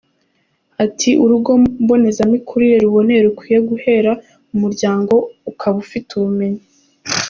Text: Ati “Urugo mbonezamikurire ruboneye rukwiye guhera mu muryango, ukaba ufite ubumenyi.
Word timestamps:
Ati 0.85 1.09
“Urugo 1.23 1.51
mbonezamikurire 1.81 2.75
ruboneye 2.85 3.21
rukwiye 3.27 3.59
guhera 3.69 4.11
mu 4.49 4.57
muryango, 4.63 5.13
ukaba 5.51 5.75
ufite 5.85 6.09
ubumenyi. 6.15 6.61